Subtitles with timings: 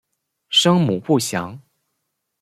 [0.49, 1.61] 生母不详。